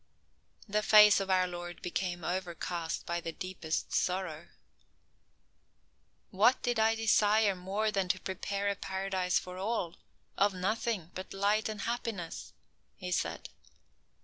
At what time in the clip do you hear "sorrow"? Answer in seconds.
3.93-4.47